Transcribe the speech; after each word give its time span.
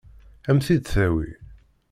Ad 0.49 0.53
m-t-id-tawi? 0.55 1.27